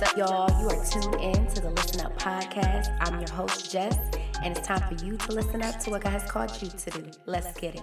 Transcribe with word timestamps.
What's 0.00 0.12
up, 0.12 0.18
y'all? 0.18 0.62
You 0.62 0.68
are 0.70 0.84
tuned 0.86 1.14
in 1.16 1.46
to 1.48 1.60
the 1.60 1.68
Listen 1.68 2.00
Up 2.00 2.18
podcast. 2.18 2.96
I'm 3.00 3.20
your 3.20 3.28
host, 3.28 3.70
Jess, 3.70 3.98
and 4.42 4.56
it's 4.56 4.66
time 4.66 4.80
for 4.88 5.04
you 5.04 5.18
to 5.18 5.32
listen 5.32 5.60
up 5.60 5.78
to 5.80 5.90
what 5.90 6.00
God 6.00 6.14
has 6.14 6.22
called 6.22 6.50
you 6.62 6.70
to 6.70 6.90
do. 6.90 7.10
Let's 7.26 7.52
get 7.60 7.74
it. 7.74 7.82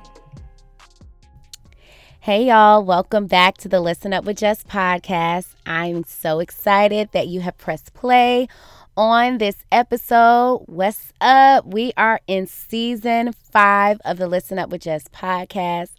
Hey, 2.19 2.47
y'all, 2.47 2.83
welcome 2.83 3.27
back 3.27 3.57
to 3.59 3.69
the 3.69 3.79
Listen 3.79 4.13
Up 4.13 4.25
with 4.25 4.37
Jess 4.37 4.63
podcast. 4.63 5.49
I'm 5.67 6.05
so 6.05 6.39
excited 6.39 7.09
that 7.11 7.27
you 7.27 7.41
have 7.41 7.55
pressed 7.59 7.93
play 7.93 8.47
on 8.95 9.37
this 9.37 9.57
episode. 9.71 10.63
What's 10.65 11.13
up? 11.21 11.67
We 11.67 11.93
are 11.97 12.19
in 12.25 12.47
season 12.47 13.31
five 13.31 13.99
of 14.03 14.17
the 14.17 14.27
Listen 14.27 14.57
Up 14.57 14.71
with 14.71 14.81
Jess 14.81 15.07
podcast. 15.09 15.91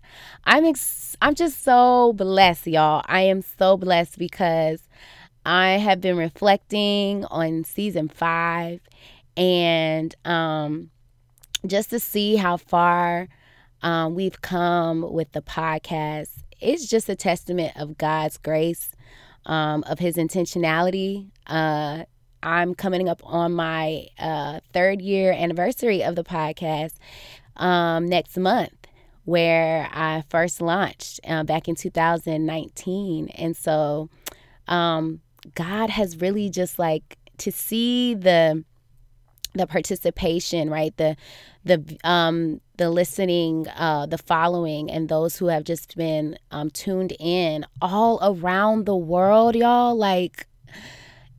I'm 0.42 0.64
ex- 0.64 1.16
I'm 1.22 1.36
just 1.36 1.62
so 1.62 2.12
blessed, 2.12 2.66
y'all. 2.66 3.04
I 3.06 3.20
am 3.20 3.40
so 3.40 3.76
blessed 3.76 4.18
because 4.18 4.87
I 5.50 5.78
have 5.78 6.02
been 6.02 6.18
reflecting 6.18 7.24
on 7.24 7.64
season 7.64 8.10
five 8.10 8.82
and 9.34 10.14
um, 10.26 10.90
just 11.66 11.88
to 11.88 11.98
see 11.98 12.36
how 12.36 12.58
far 12.58 13.28
um, 13.80 14.14
we've 14.14 14.42
come 14.42 15.10
with 15.10 15.32
the 15.32 15.40
podcast. 15.40 16.42
It's 16.60 16.86
just 16.86 17.08
a 17.08 17.16
testament 17.16 17.72
of 17.76 17.96
God's 17.96 18.36
grace, 18.36 18.92
um, 19.46 19.84
of 19.84 19.98
His 19.98 20.16
intentionality. 20.16 21.30
Uh, 21.46 22.04
I'm 22.42 22.74
coming 22.74 23.08
up 23.08 23.22
on 23.24 23.54
my 23.54 24.08
uh, 24.18 24.60
third 24.74 25.00
year 25.00 25.32
anniversary 25.32 26.04
of 26.04 26.14
the 26.14 26.24
podcast 26.24 26.92
um, 27.56 28.04
next 28.04 28.36
month 28.36 28.86
where 29.24 29.88
I 29.94 30.24
first 30.28 30.60
launched 30.60 31.20
uh, 31.26 31.42
back 31.44 31.68
in 31.68 31.74
2019. 31.74 33.28
And 33.30 33.56
so 33.56 34.10
um, 34.66 35.22
God 35.54 35.90
has 35.90 36.20
really 36.20 36.50
just 36.50 36.78
like 36.78 37.18
to 37.38 37.52
see 37.52 38.14
the 38.14 38.64
the 39.54 39.66
participation, 39.66 40.70
right? 40.70 40.96
The 40.96 41.16
the 41.64 41.98
um 42.04 42.60
the 42.76 42.90
listening, 42.90 43.66
uh, 43.68 44.06
the 44.06 44.18
following, 44.18 44.90
and 44.90 45.08
those 45.08 45.36
who 45.36 45.46
have 45.46 45.64
just 45.64 45.96
been 45.96 46.38
um, 46.50 46.70
tuned 46.70 47.12
in 47.18 47.66
all 47.82 48.18
around 48.22 48.86
the 48.86 48.96
world, 48.96 49.56
y'all. 49.56 49.96
Like 49.96 50.46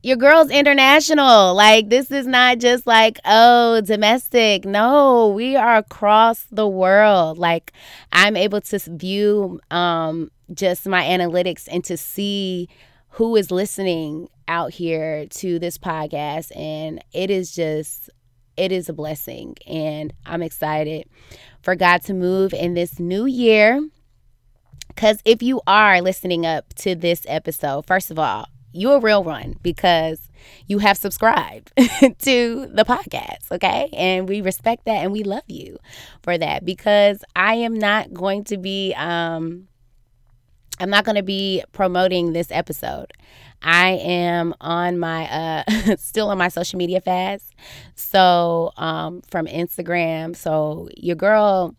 your 0.02 0.16
girl's 0.16 0.50
international. 0.50 1.54
Like 1.54 1.88
this 1.88 2.10
is 2.10 2.26
not 2.26 2.58
just 2.58 2.86
like 2.86 3.18
oh 3.24 3.80
domestic. 3.80 4.64
No, 4.64 5.28
we 5.28 5.56
are 5.56 5.76
across 5.76 6.46
the 6.50 6.68
world. 6.68 7.38
Like 7.38 7.72
I'm 8.12 8.36
able 8.36 8.60
to 8.60 8.78
view 8.78 9.60
um 9.70 10.30
just 10.52 10.86
my 10.86 11.02
analytics 11.04 11.68
and 11.70 11.84
to 11.84 11.96
see 11.96 12.68
who 13.10 13.36
is 13.36 13.50
listening 13.50 14.28
out 14.48 14.72
here 14.72 15.26
to 15.26 15.58
this 15.58 15.78
podcast 15.78 16.54
and 16.56 17.02
it 17.12 17.30
is 17.30 17.54
just 17.54 18.10
it 18.56 18.72
is 18.72 18.88
a 18.88 18.92
blessing 18.92 19.56
and 19.66 20.12
I'm 20.26 20.42
excited 20.42 21.08
for 21.62 21.74
God 21.74 22.02
to 22.02 22.14
move 22.14 22.52
in 22.52 22.74
this 22.74 22.98
new 22.98 23.26
year. 23.26 23.80
Cuz 24.96 25.18
if 25.24 25.42
you 25.42 25.60
are 25.66 26.00
listening 26.00 26.44
up 26.44 26.74
to 26.74 26.94
this 26.94 27.24
episode, 27.28 27.86
first 27.86 28.10
of 28.10 28.18
all, 28.18 28.46
you're 28.72 28.96
a 28.96 29.00
real 29.00 29.24
one 29.24 29.56
because 29.62 30.28
you 30.66 30.78
have 30.78 30.96
subscribed 30.96 31.72
to 32.20 32.66
the 32.72 32.84
podcast, 32.84 33.50
okay? 33.50 33.88
And 33.92 34.28
we 34.28 34.40
respect 34.40 34.84
that 34.84 35.02
and 35.02 35.12
we 35.12 35.24
love 35.24 35.42
you 35.48 35.78
for 36.22 36.38
that 36.38 36.64
because 36.64 37.24
I 37.34 37.54
am 37.54 37.74
not 37.74 38.12
going 38.12 38.44
to 38.44 38.56
be 38.56 38.94
um 38.94 39.68
I'm 40.80 40.90
not 40.90 41.04
going 41.04 41.16
to 41.16 41.22
be 41.22 41.62
promoting 41.72 42.32
this 42.32 42.50
episode. 42.50 43.12
I 43.62 43.90
am 43.90 44.54
on 44.60 44.98
my 44.98 45.30
uh 45.30 45.96
still 45.98 46.30
on 46.30 46.38
my 46.38 46.48
social 46.48 46.78
media 46.78 47.00
fast. 47.00 47.54
So 47.94 48.72
um 48.78 49.20
from 49.30 49.46
Instagram. 49.46 50.34
So 50.34 50.88
your 50.96 51.16
girl 51.16 51.76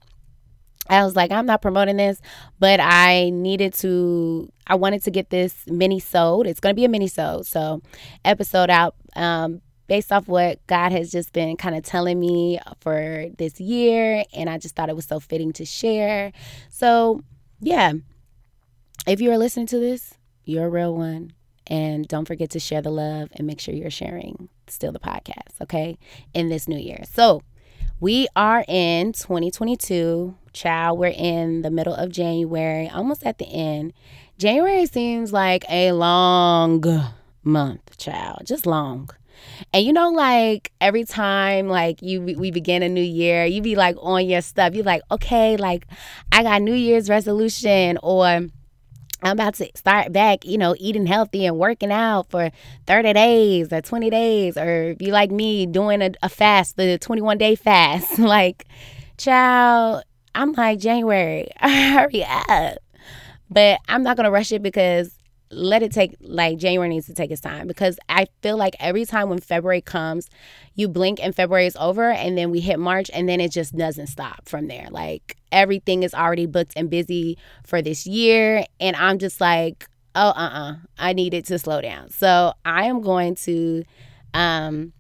I 0.90 1.04
was 1.04 1.16
like, 1.16 1.32
I'm 1.32 1.46
not 1.46 1.62
promoting 1.62 1.98
this, 1.98 2.22
but 2.60 2.80
I 2.80 3.32
needed 3.32 3.74
to 3.76 4.52
I 4.68 4.76
wanted 4.76 5.04
to 5.04 5.12
get 5.12 5.32
this 5.32 5.56
minisode. 5.68 6.46
It's 6.46 6.60
gonna 6.60 6.76
be 6.76 6.86
a 6.86 6.90
minisode, 6.90 7.46
so 7.46 7.82
episode 8.24 8.70
out 8.70 8.96
um 9.16 9.62
based 9.88 10.12
off 10.12 10.28
what 10.28 10.66
God 10.68 10.92
has 10.92 11.12
just 11.12 11.34
been 11.34 11.58
kind 11.58 11.76
of 11.76 11.84
telling 11.84 12.20
me 12.20 12.60
for 12.80 13.26
this 13.38 13.60
year, 13.60 14.24
and 14.34 14.50
I 14.50 14.58
just 14.60 14.76
thought 14.76 14.90
it 14.90 14.96
was 14.96 15.06
so 15.06 15.20
fitting 15.20 15.52
to 15.54 15.66
share. 15.66 16.32
So 16.70 17.22
yeah. 17.60 17.94
If 19.08 19.20
you 19.20 19.32
are 19.32 19.38
listening 19.38 19.66
to 19.68 19.80
this, 19.80 20.14
you're 20.46 20.68
a 20.68 20.70
real 20.70 20.96
one. 20.96 21.34
And 21.66 22.08
don't 22.08 22.26
forget 22.26 22.52
to 22.52 22.60
share 22.60 22.82
the 22.82 22.92
love 22.92 23.30
and 23.34 23.48
make 23.48 23.60
sure 23.60 23.74
you're 23.74 23.90
sharing 23.90 24.50
still 24.68 24.92
the 24.92 25.00
podcast, 25.00 25.60
okay? 25.62 25.98
In 26.34 26.50
this 26.50 26.68
new 26.68 26.78
year. 26.78 27.04
So 27.12 27.42
we 28.00 28.28
are 28.36 28.64
in 28.68 29.14
2022. 29.14 30.36
Child, 30.54 31.00
we're 31.00 31.14
in 31.16 31.62
the 31.64 31.72
middle 31.72 31.96
of 31.96 32.12
January, 32.12 32.90
almost 32.90 33.26
at 33.26 33.40
the 33.40 33.46
end. 33.46 33.94
January 34.38 34.86
seems 34.86 35.34
like 35.34 35.64
a 35.70 35.94
long 35.94 36.84
month, 37.44 37.98
child, 37.98 38.42
just 38.46 38.66
long. 38.68 39.10
And 39.74 39.84
you 39.84 39.94
know, 39.94 40.10
like 40.10 40.72
every 40.80 41.06
time 41.06 41.68
like 41.68 42.02
you 42.04 42.22
we 42.22 42.52
begin 42.52 42.84
a 42.84 42.90
new 42.90 43.02
year, 43.02 43.46
you 43.46 43.62
be 43.62 43.76
like 43.76 43.96
on 44.00 44.28
your 44.28 44.42
stuff. 44.42 44.76
You 44.76 44.84
like, 44.84 45.02
okay, 45.10 45.58
like 45.58 45.88
I 46.32 46.44
got 46.44 46.62
New 46.62 46.76
Year's 46.76 47.10
resolution 47.10 47.98
or 48.04 48.48
I'm 49.24 49.34
about 49.34 49.56
to 49.56 49.70
start 49.76 50.12
back, 50.12 50.46
you 50.46 50.58
know, 50.58 50.76
eating 50.80 51.06
healthy 51.06 51.46
and 51.46 51.58
working 51.58 51.92
out 51.92 52.30
for 52.30 52.52
30 52.88 53.14
days 53.14 53.72
or 53.72 53.82
20 53.82 54.10
days, 54.10 54.58
or 54.58 54.92
if 54.92 55.02
you 55.02 55.12
like 55.12 55.32
me, 55.32 55.66
doing 55.66 56.02
a, 56.02 56.12
a 56.24 56.30
fast, 56.30 56.76
the 56.76 56.98
21 56.98 57.38
day 57.38 57.56
fast. 57.56 58.18
like, 58.20 58.66
child, 59.18 60.04
I'm 60.34 60.54
like, 60.54 60.80
January, 60.80 61.50
hurry 61.60 62.24
up. 62.24 62.80
But 63.50 63.80
I'm 63.88 64.02
not 64.02 64.18
going 64.18 64.26
to 64.26 64.32
rush 64.32 64.52
it 64.52 64.64
because 64.64 65.12
let 65.52 65.84
it 65.84 65.92
take 65.92 66.16
like 66.22 66.58
January 66.58 66.90
needs 66.90 67.08
to 67.08 67.14
take 67.14 67.30
its 67.30 67.42
time 67.42 67.68
because 67.68 68.00
I 68.08 68.28
feel 68.42 68.58
like 68.58 68.76
every 68.80 69.06
time 69.06 69.30
when 69.30 69.40
February 69.40 69.82
comes, 69.82 70.30
you 70.76 70.88
blink 70.88 71.20
and 71.22 71.36
February 71.36 71.66
is 71.66 71.76
over 71.80 72.10
and 72.10 72.38
then 72.38 72.52
we 72.52 72.62
hit 72.62 72.80
March 72.80 73.12
and 73.14 73.28
then 73.28 73.42
it 73.42 73.52
just 73.52 73.76
doesn't 73.76 74.08
stop 74.08 74.48
from 74.48 74.68
there. 74.68 74.88
Like 74.90 75.38
everything 75.52 76.04
is 76.04 76.14
already 76.14 76.46
booked 76.46 76.74
and 76.76 76.90
busy 76.90 77.38
for 77.66 77.82
this 77.82 78.08
year 78.08 78.66
and 78.80 78.96
I'm 78.96 79.20
just 79.20 79.42
like, 79.42 79.88
oh 80.16 80.30
uh-uh, 80.30 80.76
I 80.98 81.14
need 81.14 81.34
it 81.34 81.46
to 81.48 81.60
slow 81.60 81.82
down. 81.82 82.10
So 82.10 82.54
I 82.66 82.86
am 82.86 83.02
going 83.02 83.36
to 83.36 83.84
um 84.34 84.94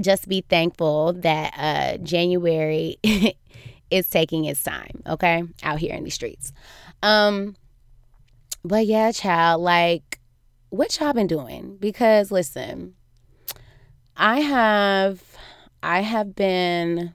just 0.00 0.28
be 0.28 0.40
thankful 0.48 1.12
that 1.12 1.52
uh 1.56 1.98
January 1.98 2.96
is 3.90 4.08
taking 4.08 4.46
its 4.46 4.62
time, 4.62 5.02
okay? 5.06 5.42
Out 5.62 5.78
here 5.78 5.94
in 5.94 6.04
the 6.04 6.10
streets. 6.10 6.52
Um 7.02 7.56
but 8.64 8.86
yeah, 8.86 9.12
child, 9.12 9.62
like 9.62 10.20
what 10.70 10.98
y'all 10.98 11.12
been 11.12 11.26
doing? 11.26 11.76
Because 11.78 12.30
listen, 12.30 12.94
I 14.16 14.40
have 14.40 15.22
I 15.82 16.00
have 16.00 16.34
been 16.34 17.14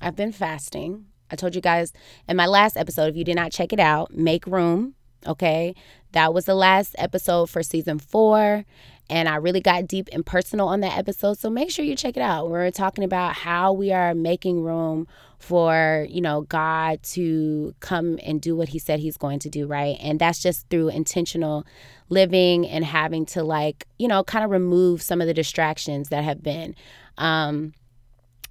I've 0.00 0.16
been 0.16 0.32
fasting. 0.32 1.06
I 1.30 1.36
told 1.36 1.54
you 1.54 1.60
guys 1.60 1.92
in 2.28 2.36
my 2.36 2.46
last 2.46 2.76
episode, 2.76 3.08
if 3.08 3.16
you 3.16 3.24
did 3.24 3.36
not 3.36 3.52
check 3.52 3.72
it 3.72 3.80
out, 3.80 4.14
make 4.14 4.46
room. 4.46 4.94
Okay. 5.26 5.74
That 6.12 6.32
was 6.32 6.46
the 6.46 6.54
last 6.54 6.94
episode 6.98 7.50
for 7.50 7.62
season 7.62 7.98
four. 7.98 8.64
And 9.10 9.28
I 9.28 9.36
really 9.36 9.60
got 9.60 9.86
deep 9.86 10.08
and 10.12 10.24
personal 10.24 10.68
on 10.68 10.80
that 10.80 10.98
episode. 10.98 11.38
So 11.38 11.48
make 11.48 11.70
sure 11.70 11.84
you 11.84 11.96
check 11.96 12.16
it 12.16 12.22
out. 12.22 12.50
We're 12.50 12.70
talking 12.70 13.04
about 13.04 13.34
how 13.34 13.72
we 13.72 13.92
are 13.92 14.14
making 14.14 14.62
room 14.62 15.06
for, 15.38 16.06
you 16.10 16.20
know, 16.20 16.42
God 16.42 17.02
to 17.04 17.74
come 17.80 18.18
and 18.22 18.40
do 18.40 18.54
what 18.54 18.68
he 18.68 18.78
said 18.78 19.00
he's 19.00 19.16
going 19.16 19.38
to 19.40 19.48
do, 19.48 19.66
right? 19.66 19.96
And 20.00 20.18
that's 20.18 20.42
just 20.42 20.68
through 20.68 20.88
intentional 20.88 21.64
living 22.08 22.66
and 22.68 22.84
having 22.84 23.24
to 23.26 23.42
like, 23.42 23.86
you 23.98 24.08
know, 24.08 24.24
kind 24.24 24.44
of 24.44 24.50
remove 24.50 25.00
some 25.00 25.20
of 25.20 25.26
the 25.26 25.34
distractions 25.34 26.08
that 26.10 26.24
have 26.24 26.42
been 26.42 26.74
um 27.18 27.72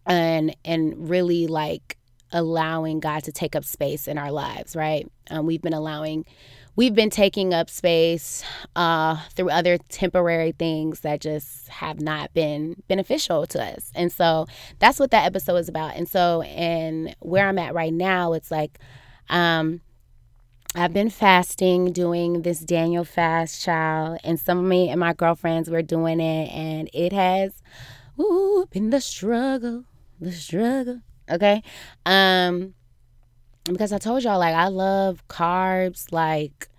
and 0.06 0.56
and 0.66 1.10
really 1.10 1.48
like 1.48 1.97
allowing 2.32 3.00
God 3.00 3.24
to 3.24 3.32
take 3.32 3.56
up 3.56 3.64
space 3.64 4.08
in 4.08 4.18
our 4.18 4.32
lives, 4.32 4.76
right? 4.76 5.10
Um, 5.30 5.46
we've 5.46 5.62
been 5.62 5.74
allowing 5.74 6.26
we've 6.78 6.94
been 6.94 7.10
taking 7.10 7.54
up 7.54 7.70
space 7.70 8.44
uh, 8.76 9.18
through 9.36 9.50
other 9.50 9.78
temporary 9.90 10.54
things 10.54 11.02
that 11.02 11.20
just 11.20 11.68
have 11.68 12.00
not 12.00 12.34
been 12.34 12.82
beneficial 12.88 13.48
to 13.48 13.62
us. 13.62 13.92
And 13.96 14.12
so 14.12 14.46
that's 14.80 15.00
what 15.00 15.12
that 15.12 15.26
episode 15.26 15.56
is 15.58 15.68
about. 15.68 15.96
And 15.96 16.08
so, 16.08 16.44
and 16.44 17.14
where 17.20 17.48
I'm 17.48 17.58
at 17.58 17.74
right 17.74 17.94
now, 17.94 18.34
it's 18.34 18.52
like, 18.52 18.80
um, 19.28 19.82
I've 20.76 20.94
been 20.94 21.10
fasting, 21.10 21.92
doing 21.92 22.44
this 22.44 22.60
Daniel 22.60 23.04
fast, 23.04 23.64
child, 23.64 24.20
and 24.24 24.40
some 24.40 24.60
of 24.60 24.66
me 24.66 24.90
and 24.90 25.00
my 25.00 25.14
girlfriends 25.14 25.72
were 25.72 25.82
doing 25.82 26.20
it, 26.20 26.52
and 26.52 26.88
it 26.94 27.12
has, 27.14 27.64
ooh, 28.20 28.68
been 28.70 28.92
the 28.92 29.02
struggle, 29.02 29.86
the 30.20 30.32
struggle. 30.32 31.02
Okay, 31.30 31.62
um, 32.06 32.74
because 33.66 33.92
I 33.92 33.98
told 33.98 34.24
y'all 34.24 34.40
like 34.40 34.56
I 34.56 34.68
love 34.68 35.28
carbs, 35.28 36.12
like 36.12 36.70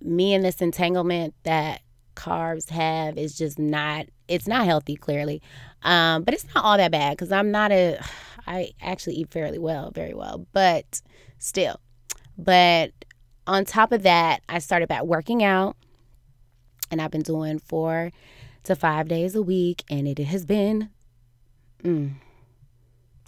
me 0.00 0.34
and 0.34 0.44
this 0.44 0.60
entanglement 0.60 1.34
that 1.44 1.80
carbs 2.14 2.70
have 2.70 3.18
is 3.18 3.36
just 3.36 3.58
not 3.58 4.06
it's 4.28 4.46
not 4.46 4.64
healthy 4.64 4.96
clearly. 4.96 5.42
Um, 5.82 6.22
but 6.22 6.32
it's 6.34 6.46
not 6.54 6.64
all 6.64 6.76
that 6.76 6.92
bad 6.92 7.16
because 7.16 7.32
i'm 7.32 7.50
not 7.50 7.72
a 7.72 7.98
i 8.46 8.70
actually 8.80 9.14
eat 9.16 9.30
fairly 9.30 9.58
well 9.58 9.90
very 9.90 10.14
well 10.14 10.46
but 10.52 11.02
still. 11.38 11.80
But 12.36 12.92
on 13.46 13.64
top 13.64 13.92
of 13.92 14.02
that 14.04 14.42
i 14.48 14.58
started 14.58 14.88
back 14.88 15.04
working 15.04 15.42
out 15.42 15.76
and 16.90 17.00
i've 17.00 17.10
been 17.10 17.22
doing 17.22 17.58
four 17.58 18.10
to 18.64 18.74
five 18.74 19.08
days 19.08 19.34
a 19.34 19.42
week 19.42 19.84
and 19.90 20.08
it 20.08 20.18
has 20.18 20.46
been 20.46 20.90
mm, 21.82 22.12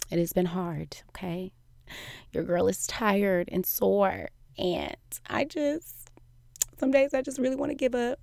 it 0.09 0.19
has 0.19 0.33
been 0.33 0.45
hard 0.45 0.97
okay 1.09 1.51
your 2.31 2.43
girl 2.43 2.67
is 2.67 2.85
tired 2.87 3.49
and 3.51 3.65
sore 3.65 4.29
and 4.57 4.95
i 5.29 5.43
just 5.43 6.09
some 6.77 6.91
days 6.91 7.13
i 7.13 7.21
just 7.21 7.39
really 7.39 7.55
want 7.55 7.69
to 7.71 7.75
give 7.75 7.95
up 7.95 8.19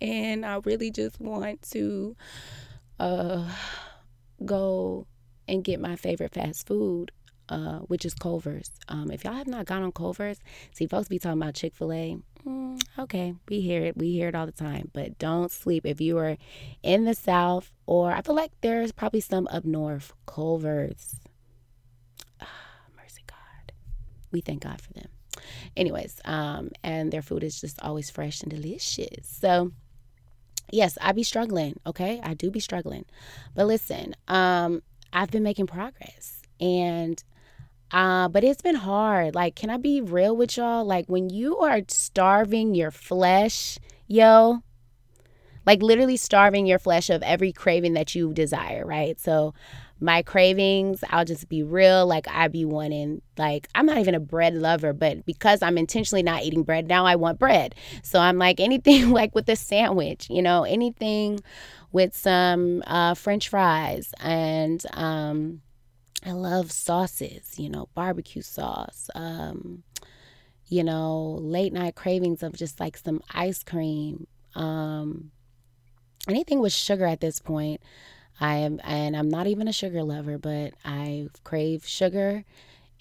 and 0.00 0.44
I 0.44 0.60
really 0.64 0.90
just 0.90 1.20
want 1.20 1.62
to 1.70 2.16
uh, 2.98 3.48
go 4.44 5.06
and 5.46 5.64
get 5.64 5.80
my 5.80 5.96
favorite 5.96 6.34
fast 6.34 6.66
food, 6.66 7.10
uh, 7.48 7.78
which 7.80 8.04
is 8.04 8.14
Culver's. 8.14 8.70
Um, 8.88 9.10
if 9.10 9.24
y'all 9.24 9.34
have 9.34 9.46
not 9.46 9.66
gone 9.66 9.82
on 9.82 9.92
Culver's, 9.92 10.38
see 10.72 10.86
folks 10.86 11.08
be 11.08 11.18
talking 11.18 11.40
about 11.40 11.54
Chick 11.54 11.74
Fil 11.74 11.92
A. 11.92 12.16
Okay, 12.98 13.34
we 13.48 13.60
hear 13.60 13.84
it. 13.84 13.96
We 13.96 14.10
hear 14.10 14.28
it 14.28 14.34
all 14.34 14.46
the 14.46 14.52
time. 14.52 14.90
But 14.92 15.18
don't 15.18 15.52
sleep 15.52 15.86
if 15.86 16.00
you 16.00 16.18
are 16.18 16.36
in 16.82 17.04
the 17.04 17.14
South, 17.14 17.70
or 17.86 18.10
I 18.10 18.22
feel 18.22 18.34
like 18.34 18.50
there's 18.60 18.90
probably 18.90 19.20
some 19.20 19.46
up 19.52 19.64
north. 19.64 20.12
Culver's. 20.26 21.16
Ah, 22.40 22.46
mercy 22.96 23.22
God. 23.26 23.72
We 24.32 24.40
thank 24.40 24.62
God 24.62 24.80
for 24.80 24.92
them. 24.94 25.08
Anyways, 25.76 26.20
um, 26.24 26.70
and 26.82 27.12
their 27.12 27.22
food 27.22 27.44
is 27.44 27.60
just 27.60 27.80
always 27.80 28.10
fresh 28.10 28.42
and 28.42 28.50
delicious. 28.50 29.28
So 29.28 29.70
yes, 30.72 30.98
I 31.00 31.12
be 31.12 31.22
struggling, 31.22 31.78
okay? 31.86 32.20
I 32.22 32.34
do 32.34 32.50
be 32.50 32.60
struggling. 32.60 33.04
But 33.54 33.66
listen, 33.66 34.16
um, 34.26 34.82
I've 35.12 35.30
been 35.30 35.44
making 35.44 35.68
progress 35.68 36.42
and 36.60 37.22
uh, 37.90 38.28
but 38.28 38.44
it's 38.44 38.62
been 38.62 38.74
hard. 38.74 39.34
Like, 39.34 39.54
can 39.56 39.70
I 39.70 39.76
be 39.76 40.00
real 40.00 40.36
with 40.36 40.56
y'all? 40.56 40.84
Like, 40.84 41.06
when 41.06 41.30
you 41.30 41.58
are 41.58 41.80
starving 41.88 42.74
your 42.74 42.90
flesh, 42.90 43.78
yo, 44.06 44.62
like 45.66 45.82
literally 45.82 46.16
starving 46.16 46.66
your 46.66 46.78
flesh 46.78 47.10
of 47.10 47.22
every 47.22 47.52
craving 47.52 47.94
that 47.94 48.14
you 48.14 48.32
desire, 48.32 48.84
right? 48.84 49.18
So, 49.20 49.54
my 50.00 50.22
cravings, 50.22 51.02
I'll 51.10 51.24
just 51.24 51.48
be 51.48 51.62
real. 51.62 52.06
Like, 52.06 52.28
I 52.28 52.48
be 52.48 52.64
wanting, 52.64 53.20
like, 53.36 53.68
I'm 53.74 53.86
not 53.86 53.98
even 53.98 54.14
a 54.14 54.20
bread 54.20 54.54
lover, 54.54 54.92
but 54.92 55.26
because 55.26 55.60
I'm 55.60 55.76
intentionally 55.76 56.22
not 56.22 56.42
eating 56.44 56.62
bread, 56.62 56.86
now 56.86 57.04
I 57.04 57.16
want 57.16 57.38
bread. 57.38 57.74
So 58.02 58.20
I'm 58.20 58.38
like, 58.38 58.60
anything 58.60 59.10
like 59.12 59.34
with 59.34 59.48
a 59.48 59.56
sandwich, 59.56 60.28
you 60.30 60.42
know, 60.42 60.62
anything 60.64 61.40
with 61.90 62.16
some 62.16 62.82
uh, 62.86 63.14
french 63.14 63.48
fries. 63.48 64.12
And 64.20 64.84
um, 64.92 65.62
I 66.24 66.32
love 66.32 66.72
sauces, 66.72 67.58
you 67.58 67.68
know, 67.68 67.88
barbecue 67.94 68.42
sauce. 68.42 69.08
Um, 69.14 69.84
you 70.66 70.84
know, 70.84 71.38
late 71.40 71.72
night 71.72 71.94
cravings 71.94 72.42
of 72.42 72.52
just 72.52 72.80
like 72.80 72.96
some 72.96 73.22
ice 73.30 73.62
cream. 73.62 74.26
Um, 74.54 75.30
anything 76.28 76.60
with 76.60 76.72
sugar 76.72 77.06
at 77.06 77.20
this 77.20 77.38
point. 77.40 77.80
I 78.40 78.56
am, 78.56 78.80
and 78.84 79.16
I'm 79.16 79.28
not 79.28 79.46
even 79.48 79.66
a 79.66 79.72
sugar 79.72 80.02
lover, 80.02 80.38
but 80.38 80.74
I 80.84 81.28
crave 81.42 81.84
sugar. 81.86 82.44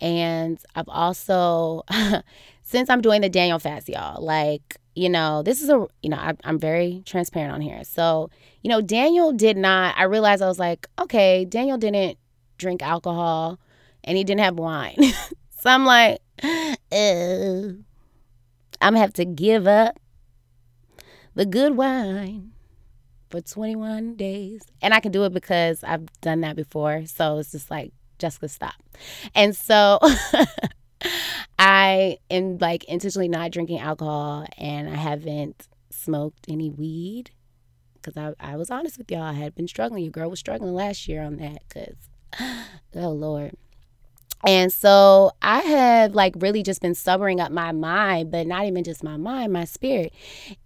And 0.02 0.60
I've 0.76 0.90
also, 0.90 1.84
since 2.64 2.90
I'm 2.90 3.02
doing 3.02 3.22
the 3.22 3.30
Daniel 3.30 3.60
fast, 3.60 3.88
y'all, 3.88 4.24
like, 4.24 4.78
you 4.96 5.10
know, 5.10 5.44
this 5.44 5.62
is 5.62 5.70
a, 5.70 5.86
you 6.02 6.10
know, 6.10 6.18
I, 6.18 6.34
I'm 6.44 6.58
very 6.58 7.04
transparent 7.06 7.54
on 7.54 7.62
here. 7.62 7.84
So, 7.84 8.32
you 8.64 8.70
know, 8.70 8.82
Daniel 8.82 9.32
did 9.32 9.58
not, 9.58 9.96
I 9.98 10.04
realized 10.04 10.42
I 10.42 10.48
was 10.48 10.60
like, 10.60 10.88
okay, 11.00 11.46
Daniel 11.46 11.78
didn't 11.78 12.18
drink 12.58 12.82
alcohol 12.82 13.60
and 14.04 14.18
he 14.18 14.24
didn't 14.24 14.42
have 14.42 14.58
wine. 14.58 14.98
so 15.60 15.70
I'm 15.70 15.86
like, 15.86 16.20
uh, 16.44 17.74
I'm 18.82 18.94
gonna 18.94 19.00
have 19.00 19.14
to 19.14 19.26
give 19.26 19.68
up 19.68 20.00
the 21.36 21.46
good 21.46 21.76
wine 21.76 22.52
for 23.30 23.42
21 23.42 24.16
days. 24.16 24.62
And 24.82 24.94
I 24.94 25.00
can 25.00 25.12
do 25.12 25.24
it 25.26 25.34
because 25.34 25.84
I've 25.84 26.06
done 26.22 26.42
that 26.42 26.56
before. 26.56 27.06
So 27.06 27.38
it's 27.40 27.52
just 27.52 27.70
like, 27.70 27.94
Jessica, 28.20 28.50
stop. 28.50 28.76
And 29.36 29.56
so 29.56 30.00
I 31.60 32.18
am 32.30 32.58
like 32.58 32.84
intentionally 32.86 33.28
not 33.28 33.52
drinking 33.52 33.80
alcohol 33.80 34.46
and 34.58 34.90
I 34.90 34.96
haven't 34.96 35.68
smoked 35.90 36.46
any 36.48 36.70
weed 36.70 37.32
because 37.96 38.18
I, 38.18 38.34
I 38.40 38.56
was 38.56 38.70
honest 38.70 38.98
with 38.98 39.12
y'all. 39.12 39.22
I 39.22 39.34
had 39.34 39.56
been 39.56 39.68
struggling. 39.68 40.04
Your 40.04 40.12
girl 40.12 40.30
was 40.30 40.40
struggling 40.40 40.74
last 40.74 41.08
year 41.08 41.22
on 41.22 41.38
that 41.38 41.64
because, 41.68 42.07
oh 42.96 43.10
Lord. 43.10 43.56
And 44.46 44.72
so 44.72 45.32
I 45.42 45.60
have 45.60 46.14
like 46.14 46.36
really 46.38 46.62
just 46.62 46.82
been 46.82 46.94
sobering 46.94 47.40
up 47.40 47.52
my 47.52 47.72
mind, 47.72 48.32
but 48.32 48.46
not 48.46 48.66
even 48.66 48.84
just 48.84 49.04
my 49.04 49.18
mind, 49.18 49.52
my 49.52 49.66
spirit. 49.66 50.14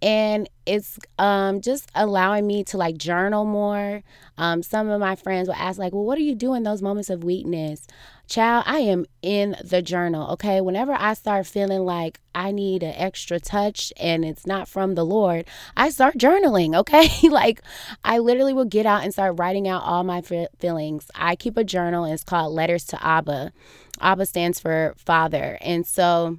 And 0.02 0.48
it's 0.66 0.98
um, 1.18 1.60
just 1.60 1.90
allowing 1.94 2.46
me 2.46 2.64
to 2.64 2.76
like 2.76 2.96
journal 2.96 3.44
more. 3.44 4.02
Um, 4.38 4.62
some 4.62 4.88
of 4.88 5.00
my 5.00 5.16
friends 5.16 5.48
will 5.48 5.54
ask, 5.56 5.78
like, 5.78 5.92
well, 5.92 6.04
what 6.04 6.18
are 6.18 6.22
you 6.22 6.34
doing 6.34 6.62
those 6.62 6.82
moments 6.82 7.10
of 7.10 7.24
weakness? 7.24 7.86
Child, 8.28 8.64
I 8.66 8.78
am 8.78 9.04
in 9.20 9.56
the 9.62 9.82
journal, 9.82 10.30
okay? 10.32 10.60
Whenever 10.60 10.94
I 10.94 11.14
start 11.14 11.46
feeling 11.46 11.84
like 11.84 12.20
I 12.34 12.50
need 12.50 12.82
an 12.82 12.94
extra 12.96 13.38
touch 13.38 13.92
and 13.98 14.24
it's 14.24 14.46
not 14.46 14.68
from 14.68 14.94
the 14.94 15.04
Lord, 15.04 15.44
I 15.76 15.90
start 15.90 16.16
journaling, 16.16 16.74
okay? 16.82 17.28
like, 17.28 17.60
I 18.04 18.18
literally 18.18 18.54
will 18.54 18.64
get 18.64 18.86
out 18.86 19.02
and 19.02 19.12
start 19.12 19.38
writing 19.38 19.68
out 19.68 19.82
all 19.82 20.04
my 20.04 20.22
feelings. 20.22 21.10
I 21.14 21.36
keep 21.36 21.56
a 21.56 21.64
journal 21.64 22.04
and 22.04 22.14
it's 22.14 22.24
called 22.24 22.54
Letters 22.54 22.84
to 22.86 23.04
Abba. 23.04 23.52
Abba 24.00 24.26
stands 24.26 24.58
for 24.58 24.94
Father. 24.96 25.58
And 25.60 25.86
so, 25.86 26.38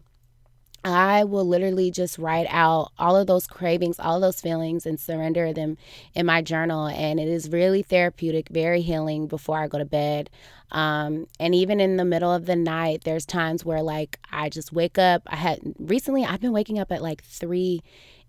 I 0.86 1.24
will 1.24 1.46
literally 1.46 1.92
just 1.92 2.18
write 2.18 2.48
out 2.50 2.92
all 3.00 3.16
of 3.16 3.28
those 3.28 3.48
cravings, 3.48 4.00
all 4.00 4.20
those 4.20 4.42
feelings, 4.42 4.86
and 4.86 5.00
surrender 5.00 5.54
them 5.54 5.78
in 6.14 6.26
my 6.26 6.42
journal. 6.42 6.88
And 6.88 7.20
it 7.20 7.28
is 7.28 7.50
really 7.50 7.84
therapeutic, 7.84 8.50
very 8.50 8.82
healing 8.82 9.28
before 9.28 9.58
I 9.58 9.68
go 9.68 9.78
to 9.78 9.86
bed. 9.86 10.30
Um, 10.72 11.28
and 11.40 11.56
even 11.56 11.80
in 11.80 11.98
the 11.98 12.06
middle 12.06 12.34
of 12.34 12.46
the 12.46 12.56
night, 12.56 13.04
there's 13.06 13.26
times 13.26 13.64
where 13.64 13.82
like 13.82 14.20
I 14.32 14.50
just 14.50 14.74
wake 14.74 14.98
up. 14.98 15.24
I 15.28 15.38
had 15.38 15.60
recently, 15.80 16.26
I've 16.26 16.42
been 16.42 16.54
waking 16.54 16.80
up 16.80 16.92
at 16.92 17.02
like 17.02 17.24
three 17.24 17.82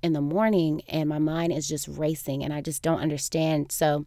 in 0.03 0.13
the 0.13 0.21
morning, 0.21 0.83
and 0.89 1.09
my 1.09 1.19
mind 1.19 1.53
is 1.53 1.67
just 1.67 1.89
racing, 1.89 2.45
and 2.45 2.53
I 2.53 2.61
just 2.61 2.83
don't 2.83 3.01
understand. 3.01 3.73
So 3.73 4.05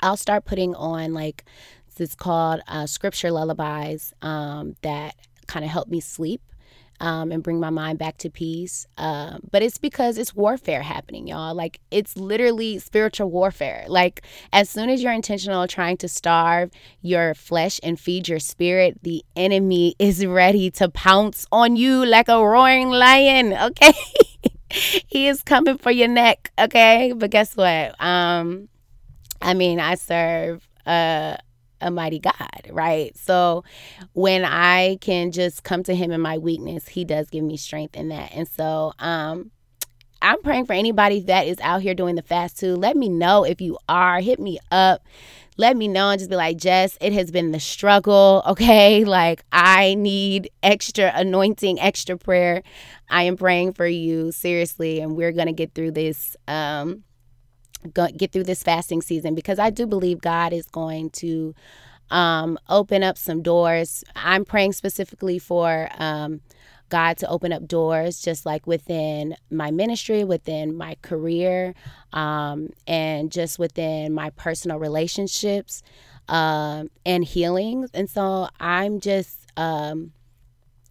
I'll 0.00 0.16
start 0.16 0.44
putting 0.44 0.74
on 0.74 1.14
like 1.14 1.44
it's 2.00 2.14
called 2.14 2.60
uh, 2.68 2.86
scripture 2.86 3.30
lullabies 3.30 4.12
um, 4.22 4.76
that 4.82 5.16
kind 5.46 5.64
of 5.64 5.70
help 5.70 5.88
me 5.88 6.00
sleep 6.00 6.40
um, 7.00 7.30
and 7.32 7.42
bring 7.42 7.60
my 7.60 7.70
mind 7.70 7.98
back 7.98 8.16
to 8.18 8.30
peace. 8.30 8.86
Uh, 8.96 9.38
but 9.50 9.62
it's 9.62 9.78
because 9.78 10.18
it's 10.18 10.34
warfare 10.34 10.82
happening, 10.82 11.26
y'all. 11.28 11.54
Like 11.54 11.80
it's 11.90 12.16
literally 12.16 12.78
spiritual 12.78 13.30
warfare. 13.30 13.84
Like 13.88 14.22
as 14.52 14.68
soon 14.68 14.90
as 14.90 15.02
you're 15.02 15.12
intentional 15.12 15.66
trying 15.66 15.96
to 15.98 16.08
starve 16.08 16.70
your 17.00 17.34
flesh 17.34 17.80
and 17.82 17.98
feed 17.98 18.28
your 18.28 18.40
spirit, 18.40 18.98
the 19.02 19.24
enemy 19.36 19.94
is 20.00 20.24
ready 20.26 20.70
to 20.72 20.88
pounce 20.88 21.46
on 21.52 21.76
you 21.76 22.04
like 22.04 22.28
a 22.28 22.44
roaring 22.44 22.90
lion. 22.90 23.56
Okay. 23.68 23.92
he 24.70 25.28
is 25.28 25.42
coming 25.42 25.78
for 25.78 25.90
your 25.90 26.08
neck. 26.08 26.52
Okay. 26.58 27.12
But 27.14 27.30
guess 27.30 27.56
what? 27.56 28.00
Um, 28.02 28.68
I 29.40 29.54
mean, 29.54 29.78
I 29.80 29.94
serve 29.94 30.66
uh 30.86 31.36
a 31.80 31.90
mighty 31.90 32.18
God, 32.18 32.70
right? 32.70 33.16
So 33.16 33.64
when 34.12 34.44
I 34.44 34.98
can 35.00 35.32
just 35.32 35.64
come 35.64 35.82
to 35.84 35.94
him 35.94 36.10
in 36.10 36.20
my 36.20 36.38
weakness, 36.38 36.88
he 36.88 37.04
does 37.04 37.30
give 37.30 37.44
me 37.44 37.56
strength 37.56 37.96
in 37.96 38.08
that. 38.08 38.30
And 38.34 38.48
so 38.48 38.92
um 38.98 39.50
I'm 40.20 40.42
praying 40.42 40.66
for 40.66 40.72
anybody 40.72 41.20
that 41.22 41.46
is 41.46 41.58
out 41.60 41.82
here 41.82 41.94
doing 41.94 42.16
the 42.16 42.22
fast 42.22 42.58
too. 42.58 42.74
Let 42.74 42.96
me 42.96 43.08
know 43.08 43.44
if 43.44 43.60
you 43.60 43.78
are. 43.88 44.20
Hit 44.20 44.40
me 44.40 44.58
up. 44.72 45.06
Let 45.56 45.76
me 45.76 45.88
know 45.88 46.10
and 46.10 46.18
just 46.18 46.30
be 46.30 46.36
like, 46.36 46.56
Jess, 46.56 46.96
it 47.00 47.12
has 47.12 47.30
been 47.30 47.52
the 47.52 47.60
struggle. 47.60 48.42
Okay. 48.58 49.04
Like, 49.04 49.44
I 49.52 49.94
need 49.94 50.50
extra 50.62 51.12
anointing, 51.14 51.78
extra 51.78 52.16
prayer. 52.16 52.62
I 53.10 53.24
am 53.24 53.36
praying 53.36 53.74
for 53.74 53.86
you, 53.86 54.32
seriously. 54.32 55.00
And 55.00 55.16
we're 55.16 55.32
going 55.32 55.46
to 55.46 55.52
get 55.52 55.74
through 55.74 55.92
this. 55.92 56.36
Um, 56.48 57.04
get 58.16 58.32
through 58.32 58.44
this 58.44 58.62
fasting 58.62 59.02
season 59.02 59.34
because 59.34 59.58
I 59.58 59.70
do 59.70 59.86
believe 59.86 60.20
God 60.20 60.52
is 60.52 60.66
going 60.66 61.10
to 61.10 61.54
um, 62.10 62.58
open 62.68 63.02
up 63.02 63.18
some 63.18 63.42
doors. 63.42 64.04
I'm 64.16 64.44
praying 64.44 64.72
specifically 64.72 65.38
for 65.38 65.88
um, 65.98 66.40
God 66.88 67.18
to 67.18 67.28
open 67.28 67.52
up 67.52 67.66
doors, 67.66 68.20
just 68.20 68.46
like 68.46 68.66
within 68.66 69.36
my 69.50 69.70
ministry, 69.70 70.24
within 70.24 70.76
my 70.76 70.96
career, 71.02 71.74
um, 72.12 72.70
and 72.86 73.30
just 73.30 73.58
within 73.58 74.14
my 74.14 74.30
personal 74.30 74.78
relationships 74.78 75.82
um, 76.28 76.90
and 77.04 77.24
healings. 77.24 77.90
And 77.92 78.08
so 78.08 78.48
I'm 78.58 79.00
just, 79.00 79.46
um, 79.56 80.12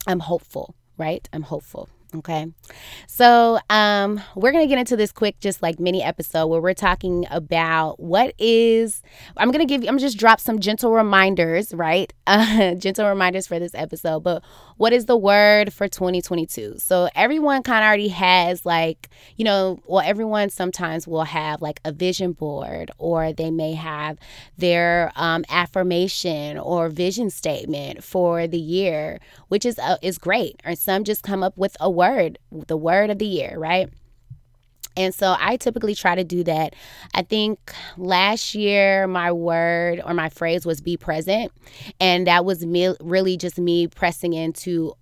I'm 0.06 0.20
hopeful, 0.20 0.76
right? 0.98 1.28
I'm 1.34 1.44
hopeful. 1.44 1.90
Okay. 2.16 2.48
So, 3.06 3.60
um, 3.70 4.22
we're 4.36 4.54
going 4.54 4.64
to 4.64 4.68
get 4.68 4.80
into 4.80 4.96
this 4.96 5.12
quick, 5.12 5.40
just 5.42 5.62
like 5.62 5.78
mini 5.78 6.02
episode 6.02 6.48
where 6.48 6.62
we're 6.62 6.74
talking 6.74 7.26
about 7.30 8.00
what 8.00 8.34
is, 8.38 9.02
I'm 9.36 9.52
going 9.52 9.60
to 9.60 9.66
give 9.66 9.84
you, 9.84 9.90
I'm 9.90 9.98
just 9.98 10.18
drop 10.18 10.40
some 10.40 10.60
gentle 10.60 10.94
reminders, 10.94 11.74
right? 11.74 12.14
Uh, 12.26 12.76
gentle 12.76 13.08
reminders 13.08 13.46
for 13.46 13.60
this 13.60 13.76
episode, 13.76 14.22
but 14.22 14.42
what 14.78 14.94
is 14.94 15.06
the 15.06 15.18
word 15.18 15.74
for 15.74 15.90
2022? 15.90 16.76
So, 16.78 17.10
everyone 17.14 17.62
kind 17.62 17.84
of 17.84 17.88
already 17.88 18.08
has 18.08 18.66
like, 18.66 19.10
you 19.36 19.44
know, 19.44 19.80
well, 19.86 20.04
everyone 20.06 20.50
sometimes 20.50 21.08
will 21.08 21.26
have 21.26 21.62
like 21.62 21.82
a 21.84 21.92
vision 21.92 22.32
board 22.32 22.90
or 22.98 23.34
they 23.34 23.52
may 23.52 23.74
have 23.74 24.18
their 24.58 25.12
um, 25.18 25.44
affirmation 25.50 26.58
or 26.58 26.88
vision 26.88 27.30
statement 27.30 28.02
for 28.02 28.48
the 28.48 28.60
year, 28.60 29.20
which 29.50 29.66
is, 29.66 29.78
uh, 29.80 29.98
is 30.02 30.18
great. 30.18 30.62
Or 30.64 30.74
some 30.76 31.04
just 31.04 31.22
come 31.24 31.44
up 31.44 31.58
with 31.58 31.76
a 31.82 31.97
word, 31.98 32.40
the 32.52 32.78
word 32.78 33.10
of 33.10 33.20
the 33.20 33.26
year, 33.26 33.56
right? 33.58 33.90
And 34.98 35.14
so 35.14 35.36
I 35.40 35.58
typically 35.58 35.94
try 35.94 36.16
to 36.16 36.24
do 36.24 36.44
that. 36.46 36.76
I 37.14 37.22
think 37.22 37.72
last 37.98 38.56
year 38.56 39.08
my 39.08 39.32
word 39.32 40.02
or 40.04 40.14
my 40.14 40.30
phrase 40.30 40.66
was 40.66 40.82
be 40.82 40.98
present. 40.98 41.52
And 42.00 42.26
that 42.26 42.46
was 42.46 42.66
me, 42.66 42.96
really 43.00 43.38
just 43.38 43.60
me 43.60 43.88
pressing 43.88 44.34
into 44.34 44.94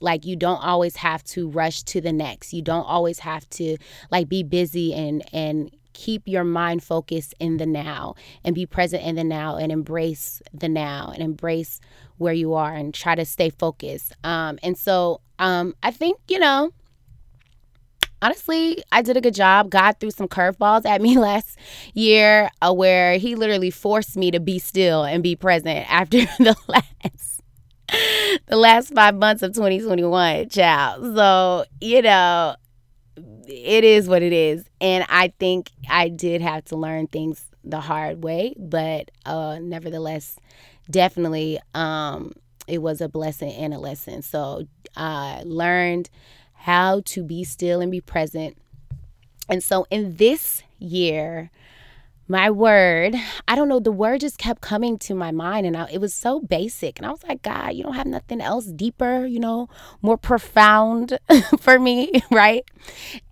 like 0.00 0.26
you 0.26 0.34
don't 0.34 0.62
always 0.62 0.96
have 0.96 1.22
to 1.24 1.48
rush 1.48 1.84
to 1.84 2.00
the 2.00 2.12
next. 2.12 2.52
You 2.52 2.62
don't 2.62 2.84
always 2.84 3.20
have 3.20 3.48
to 3.50 3.76
like 4.10 4.28
be 4.28 4.42
busy 4.42 4.92
and 4.92 5.22
and 5.32 5.70
keep 5.92 6.26
your 6.26 6.42
mind 6.42 6.82
focused 6.82 7.34
in 7.38 7.56
the 7.56 7.66
now 7.66 8.16
and 8.44 8.52
be 8.54 8.66
present 8.66 9.04
in 9.04 9.14
the 9.14 9.22
now 9.22 9.56
and 9.56 9.70
embrace 9.70 10.42
the 10.52 10.68
now 10.68 11.12
and 11.14 11.22
embrace 11.22 11.80
where 12.18 12.32
you 12.32 12.54
are 12.54 12.74
and 12.74 12.92
try 12.92 13.14
to 13.14 13.24
stay 13.24 13.48
focused. 13.48 14.12
Um, 14.24 14.58
and 14.64 14.76
so 14.76 15.20
um, 15.38 15.74
I 15.82 15.90
think, 15.90 16.18
you 16.28 16.38
know, 16.38 16.72
honestly, 18.22 18.82
I 18.90 19.02
did 19.02 19.16
a 19.16 19.20
good 19.20 19.34
job. 19.34 19.70
God 19.70 19.96
threw 20.00 20.10
some 20.10 20.28
curveballs 20.28 20.84
at 20.86 21.00
me 21.00 21.18
last 21.18 21.58
year 21.92 22.50
uh, 22.62 22.72
where 22.72 23.18
He 23.18 23.34
literally 23.34 23.70
forced 23.70 24.16
me 24.16 24.30
to 24.30 24.40
be 24.40 24.58
still 24.58 25.04
and 25.04 25.22
be 25.22 25.36
present 25.36 25.90
after 25.92 26.18
the 26.38 26.56
last. 26.68 27.40
The 28.48 28.56
last 28.56 28.92
five 28.94 29.14
months 29.14 29.42
of 29.42 29.52
2021, 29.52 30.48
child. 30.48 31.14
So, 31.14 31.64
you 31.80 32.02
know, 32.02 32.56
it 33.46 33.84
is 33.84 34.08
what 34.08 34.22
it 34.22 34.32
is. 34.32 34.64
And 34.80 35.04
I 35.08 35.32
think 35.38 35.70
I 35.88 36.08
did 36.08 36.40
have 36.40 36.64
to 36.66 36.76
learn 36.76 37.06
things 37.06 37.44
the 37.62 37.80
hard 37.80 38.24
way, 38.24 38.54
but 38.58 39.10
uh, 39.26 39.58
nevertheless, 39.60 40.36
definitely 40.90 41.60
um, 41.74 42.32
it 42.66 42.82
was 42.82 43.00
a 43.00 43.08
blessing 43.08 43.52
and 43.52 43.74
a 43.74 43.78
lesson. 43.78 44.22
So 44.22 44.66
I 44.96 45.42
learned 45.44 46.10
how 46.52 47.02
to 47.06 47.22
be 47.22 47.44
still 47.44 47.80
and 47.80 47.90
be 47.90 48.00
present. 48.00 48.56
And 49.48 49.62
so 49.62 49.86
in 49.90 50.16
this 50.16 50.62
year, 50.78 51.50
my 52.26 52.50
word, 52.50 53.14
I 53.46 53.54
don't 53.54 53.68
know, 53.68 53.80
the 53.80 53.92
word 53.92 54.20
just 54.20 54.38
kept 54.38 54.62
coming 54.62 54.98
to 55.00 55.14
my 55.14 55.30
mind 55.30 55.66
and 55.66 55.76
I, 55.76 55.88
it 55.92 56.00
was 56.00 56.14
so 56.14 56.40
basic. 56.40 56.98
And 56.98 57.06
I 57.06 57.10
was 57.10 57.22
like, 57.22 57.42
God, 57.42 57.74
you 57.74 57.82
don't 57.82 57.94
have 57.94 58.06
nothing 58.06 58.40
else 58.40 58.64
deeper, 58.64 59.26
you 59.26 59.38
know, 59.38 59.68
more 60.00 60.16
profound 60.16 61.18
for 61.60 61.78
me, 61.78 62.22
right? 62.30 62.64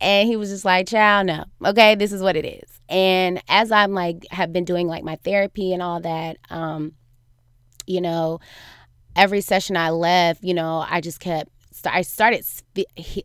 And 0.00 0.28
he 0.28 0.36
was 0.36 0.50
just 0.50 0.66
like, 0.66 0.88
child, 0.88 1.26
no. 1.26 1.44
Okay, 1.64 1.94
this 1.94 2.12
is 2.12 2.22
what 2.22 2.36
it 2.36 2.44
is. 2.44 2.80
And 2.88 3.42
as 3.48 3.72
I'm 3.72 3.94
like, 3.94 4.26
have 4.30 4.52
been 4.52 4.66
doing 4.66 4.88
like 4.88 5.04
my 5.04 5.16
therapy 5.24 5.72
and 5.72 5.82
all 5.82 6.00
that, 6.00 6.36
um, 6.50 6.92
you 7.86 8.02
know, 8.02 8.40
every 9.16 9.40
session 9.40 9.76
I 9.76 9.90
left, 9.90 10.42
you 10.42 10.54
know, 10.54 10.84
I 10.88 11.00
just 11.00 11.20
kept 11.20 11.50
I 11.86 12.02
started 12.02 12.44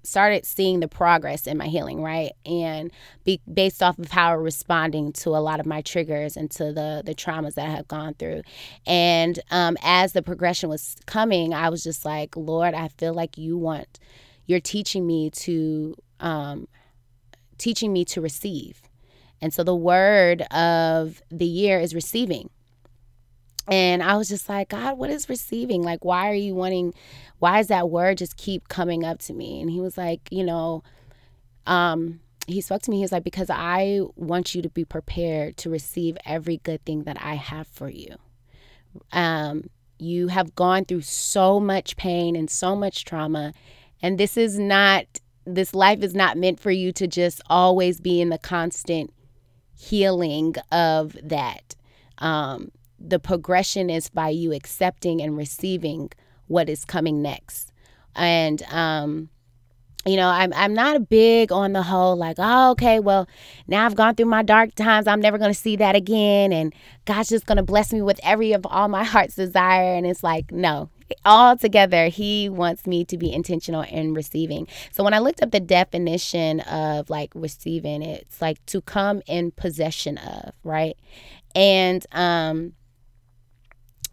started 0.03 0.45
seeing 0.45 0.79
the 0.79 0.87
progress 0.87 1.47
in 1.47 1.57
my 1.57 1.67
healing, 1.67 2.01
right? 2.01 2.31
And 2.45 2.91
be, 3.23 3.41
based 3.51 3.83
off 3.83 3.99
of 3.99 4.11
how 4.11 4.35
responding 4.35 5.11
to 5.13 5.31
a 5.31 5.39
lot 5.39 5.59
of 5.59 5.65
my 5.65 5.81
triggers 5.81 6.37
and 6.37 6.49
to 6.51 6.71
the 6.71 7.03
the 7.05 7.13
traumas 7.13 7.55
that 7.55 7.67
I 7.67 7.71
have 7.71 7.87
gone 7.87 8.13
through. 8.15 8.41
And 8.85 9.39
um, 9.51 9.77
as 9.83 10.13
the 10.13 10.21
progression 10.21 10.69
was 10.69 10.95
coming, 11.05 11.53
I 11.53 11.69
was 11.69 11.83
just 11.83 12.05
like, 12.05 12.35
Lord, 12.35 12.73
I 12.73 12.87
feel 12.87 13.13
like 13.13 13.37
you 13.37 13.57
want, 13.57 13.99
you're 14.45 14.59
teaching 14.59 15.05
me 15.05 15.29
to, 15.31 15.95
um, 16.19 16.67
teaching 17.57 17.93
me 17.93 18.05
to 18.05 18.21
receive. 18.21 18.81
And 19.41 19.53
so 19.53 19.63
the 19.63 19.75
word 19.75 20.41
of 20.51 21.21
the 21.29 21.45
year 21.45 21.79
is 21.79 21.93
receiving. 21.93 22.49
And 23.67 24.01
I 24.01 24.15
was 24.15 24.29
just 24.29 24.47
like, 24.47 24.69
God, 24.69 24.97
what 24.97 25.09
is 25.09 25.27
receiving? 25.27 25.83
Like, 25.83 26.05
why 26.05 26.29
are 26.29 26.35
you 26.35 26.55
wanting, 26.55 26.93
why 27.39 27.59
is 27.59 27.67
that 27.67 27.89
word 27.89 28.17
just 28.17 28.37
keep 28.37 28.69
coming 28.69 29.03
up 29.03 29.19
to 29.23 29.33
me? 29.33 29.61
And 29.61 29.69
he 29.69 29.81
was 29.81 29.97
like, 29.97 30.21
you 30.31 30.43
know, 30.43 30.83
um, 31.65 32.21
he 32.47 32.61
spoke 32.61 32.81
to 32.83 32.91
me. 32.91 32.97
He 32.97 33.01
was 33.01 33.11
like, 33.11 33.25
because 33.25 33.49
I 33.49 34.01
want 34.15 34.55
you 34.55 34.61
to 34.61 34.69
be 34.69 34.85
prepared 34.85 35.57
to 35.57 35.69
receive 35.69 36.17
every 36.25 36.57
good 36.57 36.83
thing 36.85 37.03
that 37.03 37.17
I 37.21 37.35
have 37.35 37.67
for 37.67 37.89
you. 37.89 38.15
Um, 39.11 39.69
you 39.99 40.29
have 40.29 40.55
gone 40.55 40.85
through 40.85 41.01
so 41.01 41.59
much 41.59 41.97
pain 41.97 42.35
and 42.37 42.49
so 42.49 42.75
much 42.75 43.03
trauma. 43.03 43.53
And 44.01 44.17
this 44.17 44.37
is 44.37 44.57
not, 44.57 45.05
this 45.45 45.75
life 45.75 46.03
is 46.03 46.15
not 46.15 46.37
meant 46.37 46.59
for 46.59 46.71
you 46.71 46.93
to 46.93 47.07
just 47.07 47.41
always 47.49 47.99
be 47.99 48.21
in 48.21 48.29
the 48.29 48.37
constant 48.37 49.11
healing 49.77 50.55
of 50.71 51.17
that. 51.21 51.75
Um, 52.19 52.71
the 52.99 53.19
progression 53.19 53.89
is 53.89 54.09
by 54.09 54.29
you 54.29 54.53
accepting 54.53 55.21
and 55.21 55.37
receiving 55.37 56.11
what 56.47 56.69
is 56.69 56.85
coming 56.85 57.21
next. 57.21 57.71
And 58.15 58.63
um, 58.71 59.29
you 60.07 60.15
know, 60.15 60.29
I'm 60.29 60.53
I'm 60.53 60.73
not 60.73 60.95
a 60.95 60.99
big 60.99 61.51
on 61.51 61.73
the 61.73 61.83
whole 61.83 62.15
like, 62.15 62.37
oh, 62.39 62.71
okay, 62.71 62.99
well, 62.99 63.27
now 63.67 63.85
I've 63.85 63.95
gone 63.95 64.15
through 64.15 64.27
my 64.27 64.41
dark 64.41 64.73
times. 64.75 65.07
I'm 65.07 65.19
never 65.19 65.37
gonna 65.37 65.53
see 65.53 65.75
that 65.75 65.95
again, 65.95 66.53
and 66.53 66.73
God's 67.05 67.29
just 67.29 67.45
gonna 67.45 67.63
bless 67.63 67.91
me 67.91 68.01
with 68.01 68.19
every 68.23 68.53
of 68.53 68.65
all 68.65 68.87
my 68.87 69.03
heart's 69.03 69.35
desire. 69.35 69.93
And 69.93 70.05
it's 70.05 70.23
like, 70.23 70.51
no, 70.51 70.89
all 71.25 71.57
together, 71.57 72.07
He 72.07 72.47
wants 72.47 72.87
me 72.87 73.03
to 73.05 73.17
be 73.17 73.31
intentional 73.31 73.81
in 73.81 74.13
receiving. 74.13 74.67
So 74.91 75.03
when 75.03 75.13
I 75.13 75.19
looked 75.19 75.43
up 75.43 75.51
the 75.51 75.59
definition 75.59 76.61
of 76.61 77.09
like 77.09 77.31
receiving, 77.35 78.01
it's 78.01 78.41
like 78.41 78.65
to 78.67 78.81
come 78.81 79.21
in 79.27 79.51
possession 79.51 80.17
of, 80.19 80.53
right? 80.63 80.97
And 81.53 82.05
um, 82.11 82.73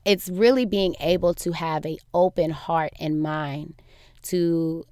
it's 0.04 0.28
really 0.28 0.64
being 0.66 0.94
able 1.00 1.34
to 1.34 1.52
have 1.52 1.86
a 1.86 1.98
open 2.12 2.50
heart 2.50 2.92
and 3.00 3.20
mind 3.22 3.74
to 4.22 4.84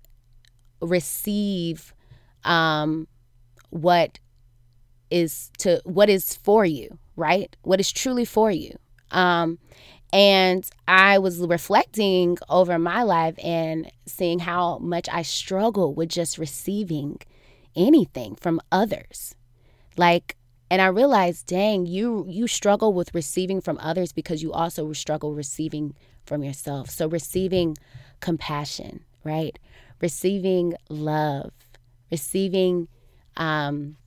receive 0.80 1.94
um, 2.44 3.06
what 3.70 4.18
is 5.10 5.50
to 5.58 5.80
what 5.84 6.08
is 6.08 6.34
for 6.34 6.64
you 6.64 6.98
right? 7.16 7.54
What 7.62 7.80
is 7.80 7.92
truly 7.92 8.24
for 8.24 8.50
you. 8.50 8.76
Um, 9.10 9.58
and 10.14 10.68
i 10.86 11.18
was 11.18 11.38
reflecting 11.38 12.36
over 12.50 12.78
my 12.78 13.02
life 13.02 13.34
and 13.42 13.90
seeing 14.04 14.40
how 14.40 14.76
much 14.76 15.08
i 15.10 15.22
struggle 15.22 15.94
with 15.94 16.10
just 16.10 16.36
receiving 16.36 17.18
anything 17.74 18.34
from 18.34 18.60
others. 18.70 19.34
Like 19.96 20.36
and 20.72 20.80
I 20.80 20.86
realized, 20.86 21.48
dang, 21.48 21.84
you 21.84 22.24
you 22.26 22.46
struggle 22.46 22.94
with 22.94 23.14
receiving 23.14 23.60
from 23.60 23.76
others 23.82 24.10
because 24.10 24.42
you 24.42 24.54
also 24.54 24.90
struggle 24.94 25.34
receiving 25.34 25.94
from 26.24 26.42
yourself. 26.42 26.88
So 26.88 27.06
receiving 27.06 27.76
compassion, 28.20 29.04
right? 29.22 29.58
Receiving 30.00 30.72
love, 30.88 31.52
receiving 32.10 32.88
um, 33.36 33.98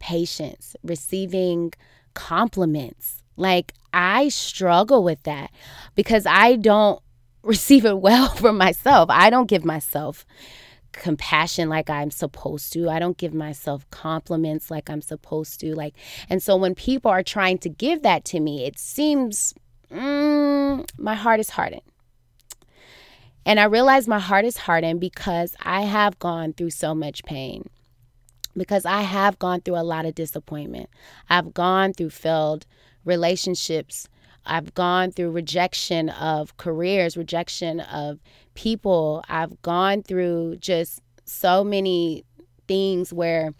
patience, 0.00 0.74
receiving 0.82 1.72
compliments. 2.14 3.22
Like 3.36 3.72
I 3.92 4.30
struggle 4.30 5.04
with 5.04 5.22
that 5.22 5.52
because 5.94 6.26
I 6.26 6.56
don't 6.56 7.00
receive 7.44 7.84
it 7.84 7.98
well 8.00 8.30
from 8.34 8.58
myself. 8.58 9.10
I 9.10 9.30
don't 9.30 9.46
give 9.48 9.64
myself 9.64 10.26
compassion 10.96 11.68
like 11.68 11.90
I'm 11.90 12.10
supposed 12.10 12.72
to. 12.72 12.88
I 12.88 12.98
don't 12.98 13.18
give 13.18 13.34
myself 13.34 13.88
compliments 13.90 14.70
like 14.70 14.88
I'm 14.90 15.02
supposed 15.02 15.60
to. 15.60 15.74
Like, 15.74 15.94
and 16.28 16.42
so 16.42 16.56
when 16.56 16.74
people 16.74 17.10
are 17.10 17.22
trying 17.22 17.58
to 17.58 17.68
give 17.68 18.02
that 18.02 18.24
to 18.26 18.40
me, 18.40 18.64
it 18.64 18.78
seems 18.78 19.54
mm, 19.90 20.86
my 20.98 21.14
heart 21.14 21.40
is 21.40 21.50
hardened. 21.50 21.82
And 23.46 23.60
I 23.60 23.64
realize 23.64 24.08
my 24.08 24.18
heart 24.18 24.44
is 24.44 24.56
hardened 24.56 25.00
because 25.00 25.54
I 25.62 25.82
have 25.82 26.18
gone 26.18 26.54
through 26.54 26.70
so 26.70 26.94
much 26.94 27.24
pain. 27.24 27.68
Because 28.56 28.86
I 28.86 29.02
have 29.02 29.38
gone 29.38 29.60
through 29.60 29.76
a 29.76 29.82
lot 29.82 30.06
of 30.06 30.14
disappointment. 30.14 30.88
I've 31.28 31.52
gone 31.52 31.92
through 31.92 32.10
failed 32.10 32.66
relationships. 33.04 34.08
I've 34.46 34.74
gone 34.74 35.10
through 35.12 35.30
rejection 35.30 36.10
of 36.10 36.56
careers, 36.56 37.16
rejection 37.16 37.80
of 37.80 38.20
people. 38.54 39.24
I've 39.28 39.60
gone 39.62 40.02
through 40.02 40.56
just 40.56 41.00
so 41.24 41.64
many 41.64 42.24
things 42.68 43.12
where 43.12 43.54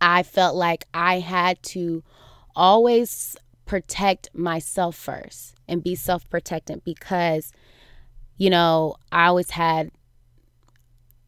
I 0.00 0.22
felt 0.22 0.56
like 0.56 0.86
I 0.92 1.20
had 1.20 1.62
to 1.64 2.02
always 2.56 3.36
protect 3.66 4.34
myself 4.34 4.96
first 4.96 5.54
and 5.68 5.82
be 5.82 5.94
self 5.94 6.28
protectant 6.28 6.84
because, 6.84 7.52
you 8.36 8.50
know, 8.50 8.96
I 9.12 9.26
always 9.26 9.50
had 9.50 9.90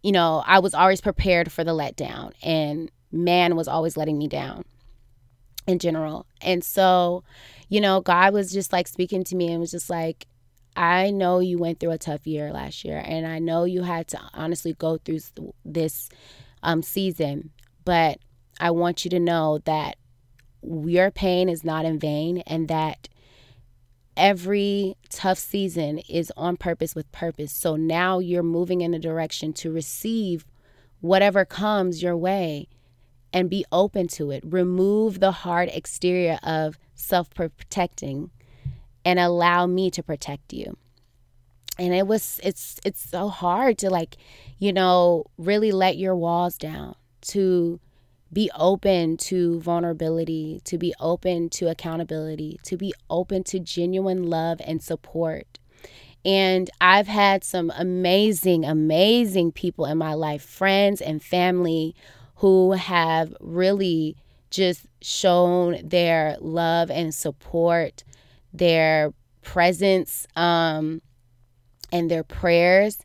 you 0.02 0.10
know, 0.10 0.42
I 0.44 0.58
was 0.58 0.74
always 0.74 1.00
prepared 1.00 1.52
for 1.52 1.62
the 1.62 1.70
letdown, 1.70 2.32
and 2.42 2.90
man 3.12 3.54
was 3.54 3.68
always 3.68 3.96
letting 3.96 4.18
me 4.18 4.26
down 4.26 4.64
in 5.66 5.78
general. 5.78 6.26
And 6.40 6.64
so, 6.64 7.24
you 7.68 7.80
know, 7.80 8.00
God 8.00 8.32
was 8.32 8.52
just 8.52 8.72
like 8.72 8.88
speaking 8.88 9.24
to 9.24 9.36
me 9.36 9.50
and 9.50 9.60
was 9.60 9.70
just 9.70 9.90
like, 9.90 10.26
I 10.74 11.10
know 11.10 11.40
you 11.40 11.58
went 11.58 11.80
through 11.80 11.90
a 11.90 11.98
tough 11.98 12.26
year 12.26 12.50
last 12.52 12.84
year, 12.84 13.02
and 13.04 13.26
I 13.26 13.38
know 13.38 13.64
you 13.64 13.82
had 13.82 14.08
to 14.08 14.20
honestly 14.32 14.72
go 14.72 14.96
through 14.96 15.20
this 15.64 16.08
um, 16.62 16.82
season, 16.82 17.50
but 17.84 18.18
I 18.58 18.70
want 18.70 19.04
you 19.04 19.10
to 19.10 19.20
know 19.20 19.58
that 19.64 19.96
your 20.62 21.10
pain 21.10 21.48
is 21.48 21.64
not 21.64 21.84
in 21.84 21.98
vain 21.98 22.38
and 22.46 22.68
that 22.68 23.08
every 24.16 24.96
tough 25.10 25.38
season 25.38 25.98
is 26.08 26.32
on 26.36 26.56
purpose 26.56 26.94
with 26.94 27.10
purpose. 27.12 27.52
So 27.52 27.76
now 27.76 28.18
you're 28.18 28.42
moving 28.42 28.80
in 28.80 28.94
a 28.94 28.98
direction 28.98 29.52
to 29.54 29.72
receive 29.72 30.46
whatever 31.00 31.44
comes 31.44 32.02
your 32.02 32.16
way 32.16 32.68
and 33.32 33.48
be 33.48 33.64
open 33.72 34.08
to 34.08 34.30
it. 34.30 34.42
Remove 34.46 35.20
the 35.20 35.32
hard 35.32 35.68
exterior 35.72 36.38
of 36.42 36.78
self 36.94 37.30
protecting 37.30 38.30
and 39.04 39.18
allow 39.18 39.66
me 39.66 39.90
to 39.90 40.02
protect 40.02 40.52
you. 40.52 40.76
And 41.78 41.94
it 41.94 42.06
was 42.06 42.40
it's 42.44 42.78
it's 42.84 43.00
so 43.00 43.28
hard 43.28 43.78
to 43.78 43.90
like, 43.90 44.16
you 44.58 44.72
know, 44.72 45.24
really 45.38 45.72
let 45.72 45.96
your 45.96 46.14
walls 46.14 46.56
down, 46.58 46.94
to 47.22 47.80
be 48.32 48.50
open 48.54 49.16
to 49.18 49.60
vulnerability, 49.60 50.60
to 50.64 50.78
be 50.78 50.94
open 51.00 51.50
to 51.50 51.68
accountability, 51.68 52.58
to 52.62 52.76
be 52.76 52.94
open 53.10 53.44
to 53.44 53.58
genuine 53.58 54.24
love 54.24 54.60
and 54.64 54.82
support. 54.82 55.58
And 56.24 56.70
I've 56.80 57.08
had 57.08 57.42
some 57.42 57.72
amazing, 57.76 58.64
amazing 58.64 59.52
people 59.52 59.86
in 59.86 59.98
my 59.98 60.14
life, 60.14 60.42
friends 60.42 61.00
and 61.00 61.22
family 61.22 61.94
who 62.42 62.72
have 62.72 63.32
really 63.38 64.16
just 64.50 64.84
shown 65.00 65.78
their 65.88 66.36
love 66.40 66.90
and 66.90 67.14
support, 67.14 68.02
their 68.52 69.14
presence, 69.42 70.26
um, 70.34 71.00
and 71.92 72.10
their 72.10 72.24
prayers. 72.24 72.98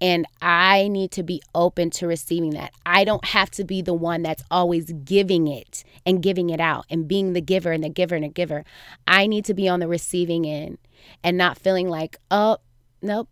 And 0.00 0.26
I 0.40 0.88
need 0.88 1.12
to 1.12 1.22
be 1.22 1.40
open 1.54 1.90
to 1.90 2.08
receiving 2.08 2.50
that. 2.54 2.72
I 2.84 3.04
don't 3.04 3.24
have 3.24 3.52
to 3.52 3.62
be 3.62 3.82
the 3.82 3.94
one 3.94 4.24
that's 4.24 4.42
always 4.50 4.92
giving 5.04 5.46
it 5.46 5.84
and 6.04 6.20
giving 6.20 6.50
it 6.50 6.58
out 6.58 6.84
and 6.90 7.06
being 7.06 7.34
the 7.34 7.40
giver 7.40 7.70
and 7.70 7.84
the 7.84 7.88
giver 7.88 8.16
and 8.16 8.24
the 8.24 8.30
giver. 8.30 8.64
I 9.06 9.28
need 9.28 9.44
to 9.44 9.54
be 9.54 9.68
on 9.68 9.78
the 9.78 9.86
receiving 9.86 10.44
end 10.44 10.78
and 11.22 11.38
not 11.38 11.56
feeling 11.56 11.88
like, 11.88 12.16
oh, 12.32 12.58
nope, 13.00 13.28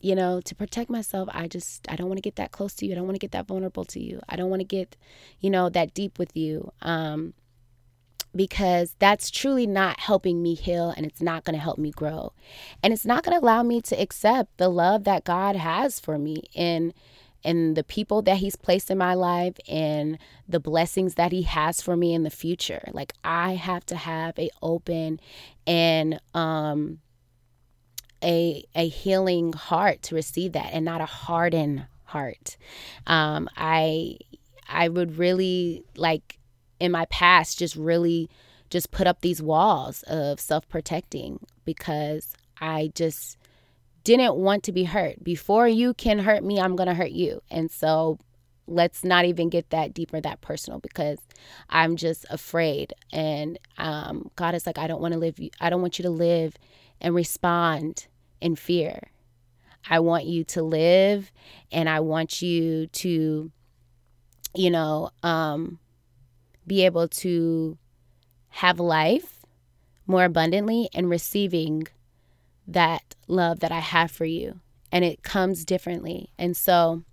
you 0.00 0.14
know, 0.14 0.40
to 0.40 0.54
protect 0.54 0.90
myself, 0.90 1.28
I 1.32 1.48
just 1.48 1.90
I 1.90 1.96
don't 1.96 2.08
want 2.08 2.18
to 2.18 2.22
get 2.22 2.36
that 2.36 2.52
close 2.52 2.74
to 2.76 2.86
you. 2.86 2.92
I 2.92 2.94
don't 2.94 3.06
want 3.06 3.16
to 3.16 3.20
get 3.20 3.32
that 3.32 3.46
vulnerable 3.46 3.84
to 3.86 4.00
you. 4.00 4.20
I 4.28 4.36
don't 4.36 4.50
want 4.50 4.60
to 4.60 4.66
get, 4.66 4.96
you 5.40 5.50
know, 5.50 5.68
that 5.68 5.94
deep 5.94 6.18
with 6.18 6.36
you. 6.36 6.72
Um 6.82 7.34
because 8.34 8.94
that's 9.00 9.28
truly 9.28 9.66
not 9.66 9.98
helping 9.98 10.40
me 10.42 10.54
heal 10.54 10.94
and 10.96 11.04
it's 11.04 11.20
not 11.20 11.42
going 11.44 11.54
to 11.54 11.60
help 11.60 11.78
me 11.78 11.90
grow. 11.90 12.32
And 12.80 12.92
it's 12.92 13.04
not 13.04 13.24
going 13.24 13.36
to 13.36 13.44
allow 13.44 13.64
me 13.64 13.80
to 13.82 14.00
accept 14.00 14.56
the 14.56 14.68
love 14.68 15.02
that 15.02 15.24
God 15.24 15.56
has 15.56 15.98
for 15.98 16.16
me 16.16 16.44
in 16.54 16.92
and 17.42 17.74
the 17.76 17.82
people 17.82 18.22
that 18.22 18.36
he's 18.36 18.54
placed 18.54 18.90
in 18.90 18.98
my 18.98 19.14
life 19.14 19.54
and 19.68 20.18
the 20.48 20.60
blessings 20.60 21.14
that 21.14 21.32
he 21.32 21.42
has 21.42 21.80
for 21.80 21.96
me 21.96 22.12
in 22.12 22.22
the 22.22 22.30
future. 22.30 22.88
Like 22.92 23.14
I 23.24 23.54
have 23.54 23.84
to 23.86 23.96
have 23.96 24.38
a 24.38 24.50
open 24.62 25.20
and 25.66 26.20
um 26.34 27.00
a 28.22 28.64
a 28.74 28.88
healing 28.88 29.52
heart 29.52 30.02
to 30.02 30.14
receive 30.14 30.52
that 30.52 30.70
and 30.72 30.84
not 30.84 31.00
a 31.00 31.06
hardened 31.06 31.86
heart. 32.04 32.56
Um, 33.06 33.48
I 33.56 34.18
I 34.68 34.88
would 34.88 35.18
really 35.18 35.84
like 35.96 36.38
in 36.78 36.92
my 36.92 37.06
past 37.06 37.58
just 37.58 37.76
really 37.76 38.28
just 38.70 38.90
put 38.90 39.06
up 39.06 39.20
these 39.20 39.42
walls 39.42 40.04
of 40.04 40.38
self-protecting 40.40 41.40
because 41.64 42.34
I 42.60 42.92
just 42.94 43.36
didn't 44.04 44.36
want 44.36 44.62
to 44.64 44.72
be 44.72 44.84
hurt. 44.84 45.22
Before 45.24 45.66
you 45.66 45.92
can 45.92 46.20
hurt 46.20 46.44
me, 46.44 46.60
I'm 46.60 46.76
going 46.76 46.86
to 46.86 46.94
hurt 46.94 47.10
you. 47.10 47.42
And 47.50 47.70
so 47.70 48.18
let's 48.68 49.02
not 49.02 49.24
even 49.24 49.48
get 49.50 49.70
that 49.70 49.92
deeper, 49.92 50.20
that 50.20 50.40
personal, 50.40 50.78
because 50.78 51.18
I'm 51.68 51.96
just 51.96 52.24
afraid. 52.30 52.94
And 53.12 53.58
um, 53.76 54.30
God 54.36 54.54
is 54.54 54.66
like, 54.66 54.78
I 54.78 54.86
don't 54.86 55.00
want 55.02 55.14
to 55.14 55.18
live. 55.18 55.38
I 55.60 55.68
don't 55.68 55.82
want 55.82 55.98
you 55.98 56.04
to 56.04 56.10
live 56.10 56.54
and 57.00 57.14
respond 57.14 58.06
in 58.40 58.56
fear. 58.56 59.10
I 59.88 60.00
want 60.00 60.26
you 60.26 60.44
to 60.44 60.62
live 60.62 61.32
and 61.72 61.88
I 61.88 62.00
want 62.00 62.42
you 62.42 62.86
to, 62.86 63.50
you 64.54 64.70
know, 64.70 65.10
um, 65.22 65.78
be 66.66 66.84
able 66.84 67.08
to 67.08 67.78
have 68.50 68.78
life 68.78 69.44
more 70.06 70.24
abundantly 70.24 70.88
and 70.92 71.08
receiving 71.08 71.86
that 72.66 73.14
love 73.26 73.60
that 73.60 73.72
I 73.72 73.80
have 73.80 74.10
for 74.10 74.24
you. 74.24 74.60
And 74.92 75.04
it 75.04 75.22
comes 75.22 75.64
differently. 75.64 76.30
And 76.38 76.56
so, 76.56 77.04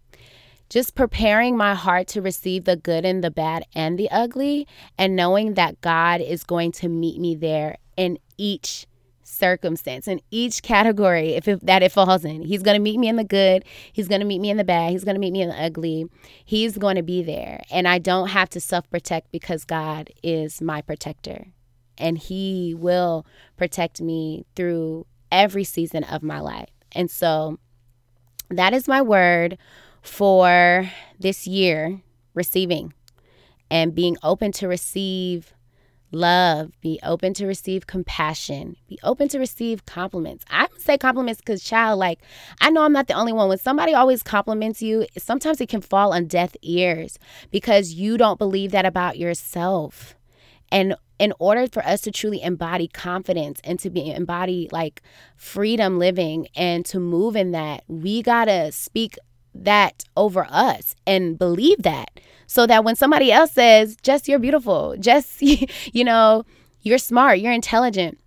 just 0.69 0.95
preparing 0.95 1.55
my 1.55 1.75
heart 1.75 2.07
to 2.09 2.21
receive 2.21 2.65
the 2.65 2.75
good 2.75 3.05
and 3.05 3.23
the 3.23 3.31
bad 3.31 3.63
and 3.73 3.97
the 3.97 4.11
ugly, 4.11 4.67
and 4.97 5.15
knowing 5.15 5.53
that 5.53 5.79
God 5.79 6.19
is 6.19 6.43
going 6.43 6.73
to 6.73 6.89
meet 6.89 7.21
me 7.21 7.35
there 7.35 7.77
in 7.95 8.19
each 8.37 8.85
circumstance 9.27 10.07
in 10.07 10.21
each 10.31 10.63
category 10.63 11.33
if 11.33 11.45
that 11.45 11.83
it 11.83 11.91
falls 11.91 12.23
in. 12.23 12.41
He's 12.41 12.63
going 12.63 12.75
to 12.75 12.81
meet 12.81 12.97
me 12.97 13.09
in 13.09 13.17
the 13.17 13.23
good, 13.23 13.65
he's 13.91 14.07
going 14.07 14.21
to 14.21 14.25
meet 14.25 14.39
me 14.39 14.49
in 14.49 14.57
the 14.57 14.63
bad, 14.63 14.91
he's 14.91 15.03
going 15.03 15.15
to 15.15 15.19
meet 15.19 15.33
me 15.33 15.41
in 15.41 15.49
the 15.49 15.61
ugly. 15.61 16.05
He's 16.45 16.77
going 16.77 16.95
to 16.95 17.03
be 17.03 17.21
there 17.21 17.61
and 17.69 17.87
I 17.87 17.99
don't 17.99 18.29
have 18.29 18.49
to 18.51 18.61
self-protect 18.61 19.31
because 19.31 19.65
God 19.65 20.11
is 20.23 20.61
my 20.61 20.81
protector. 20.81 21.47
And 21.97 22.17
he 22.17 22.75
will 22.77 23.25
protect 23.57 24.01
me 24.01 24.45
through 24.55 25.05
every 25.31 25.63
season 25.63 26.03
of 26.03 26.23
my 26.23 26.39
life. 26.39 26.69
And 26.91 27.11
so 27.11 27.59
that 28.49 28.73
is 28.73 28.87
my 28.87 29.01
word 29.01 29.57
for 30.01 30.89
this 31.19 31.47
year, 31.47 32.01
receiving 32.33 32.93
and 33.69 33.93
being 33.93 34.15
open 34.23 34.51
to 34.53 34.67
receive 34.67 35.53
love, 36.11 36.71
be 36.81 36.99
open 37.03 37.33
to 37.35 37.45
receive 37.47 37.87
compassion, 37.87 38.75
be 38.87 38.99
open 39.03 39.27
to 39.29 39.39
receive 39.39 39.85
compliments. 39.85 40.45
I 40.49 40.67
say 40.77 40.97
compliments 40.97 41.41
because, 41.41 41.63
child, 41.63 41.99
like, 41.99 42.19
I 42.61 42.69
know 42.69 42.83
I'm 42.83 42.93
not 42.93 43.07
the 43.07 43.13
only 43.13 43.33
one. 43.33 43.49
When 43.49 43.57
somebody 43.57 43.93
always 43.93 44.23
compliments 44.23 44.81
you, 44.81 45.05
sometimes 45.17 45.61
it 45.61 45.69
can 45.69 45.81
fall 45.81 46.13
on 46.13 46.25
deaf 46.25 46.55
ears 46.61 47.19
because 47.51 47.93
you 47.93 48.17
don't 48.17 48.39
believe 48.39 48.71
that 48.71 48.85
about 48.85 49.17
yourself. 49.17 50.15
And 50.71 50.95
in 51.19 51.33
order 51.39 51.67
for 51.67 51.83
us 51.85 52.01
to 52.01 52.11
truly 52.11 52.41
embody 52.41 52.87
confidence 52.87 53.59
and 53.63 53.79
to 53.79 53.89
be 53.89 54.11
embody 54.11 54.69
like 54.71 55.01
freedom 55.35 55.97
living 55.97 56.47
and 56.55 56.85
to 56.85 56.99
move 56.99 57.35
in 57.35 57.51
that, 57.51 57.83
we 57.87 58.21
got 58.21 58.45
to 58.45 58.71
speak 58.71 59.17
that 59.63 60.03
over 60.15 60.47
us 60.49 60.95
and 61.05 61.37
believe 61.37 61.83
that 61.83 62.19
so 62.47 62.65
that 62.65 62.83
when 62.83 62.95
somebody 62.95 63.31
else 63.31 63.51
says, 63.51 63.97
Jess, 64.01 64.27
you're 64.27 64.39
beautiful, 64.39 64.95
Jess, 64.99 65.37
you 65.41 66.03
know, 66.03 66.45
you're 66.81 66.97
smart, 66.97 67.39
you're 67.39 67.51
intelligent, 67.51 68.17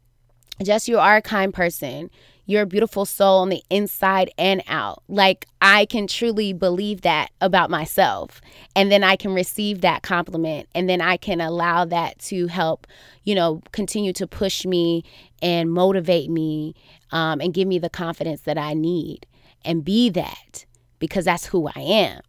Jess, 0.62 0.88
you 0.88 0.98
are 0.98 1.16
a 1.16 1.22
kind 1.22 1.54
person, 1.54 2.10
you're 2.44 2.62
a 2.62 2.66
beautiful 2.66 3.06
soul 3.06 3.42
on 3.42 3.48
the 3.48 3.62
inside 3.70 4.30
and 4.36 4.62
out. 4.66 5.04
Like, 5.08 5.46
I 5.62 5.86
can 5.86 6.08
truly 6.08 6.52
believe 6.52 7.02
that 7.02 7.30
about 7.40 7.70
myself. 7.70 8.40
And 8.74 8.90
then 8.90 9.04
I 9.04 9.14
can 9.14 9.32
receive 9.32 9.82
that 9.82 10.02
compliment. 10.02 10.68
And 10.74 10.88
then 10.88 11.00
I 11.00 11.16
can 11.16 11.40
allow 11.40 11.84
that 11.84 12.18
to 12.22 12.48
help, 12.48 12.88
you 13.22 13.36
know, 13.36 13.62
continue 13.70 14.12
to 14.14 14.26
push 14.26 14.66
me 14.66 15.04
and 15.40 15.70
motivate 15.70 16.28
me 16.28 16.74
um, 17.12 17.40
and 17.40 17.54
give 17.54 17.68
me 17.68 17.78
the 17.78 17.88
confidence 17.88 18.40
that 18.42 18.58
I 18.58 18.74
need 18.74 19.26
and 19.64 19.84
be 19.84 20.10
that 20.10 20.64
because 21.00 21.24
that's 21.24 21.46
who 21.46 21.66
I 21.66 21.80
am. 21.80 22.20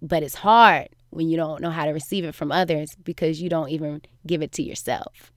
But 0.00 0.22
it's 0.22 0.36
hard 0.36 0.88
when 1.10 1.28
you 1.28 1.36
don't 1.36 1.60
know 1.60 1.70
how 1.70 1.84
to 1.84 1.90
receive 1.90 2.24
it 2.24 2.34
from 2.34 2.50
others 2.50 2.96
because 3.02 3.42
you 3.42 3.50
don't 3.50 3.68
even 3.68 4.00
give 4.26 4.40
it 4.40 4.52
to 4.52 4.62
yourself. 4.62 5.32